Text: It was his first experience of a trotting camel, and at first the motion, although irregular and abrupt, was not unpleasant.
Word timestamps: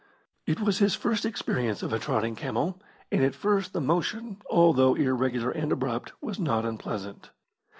It 0.47 0.59
was 0.59 0.79
his 0.79 0.95
first 0.95 1.25
experience 1.27 1.83
of 1.83 1.93
a 1.93 1.99
trotting 1.99 2.35
camel, 2.35 2.81
and 3.11 3.23
at 3.23 3.35
first 3.35 3.71
the 3.71 3.79
motion, 3.81 4.41
although 4.49 4.95
irregular 4.95 5.51
and 5.51 5.71
abrupt, 5.71 6.13
was 6.21 6.39
not 6.39 6.65
unpleasant. 6.65 7.29